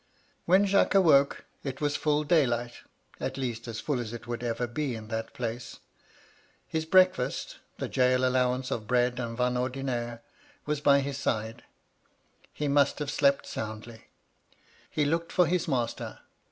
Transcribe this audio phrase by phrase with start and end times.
[0.47, 2.73] "When Jacques awoke it was full daylight—
[3.19, 5.77] at least as full as it would ever be in that place.
[6.65, 10.23] His breakfast— ^the gaol allowance of bread and vin ordinaire—
[10.67, 11.65] ^was by his side.
[12.51, 14.05] He must have slept soundly.
[14.89, 16.17] He looked for his master.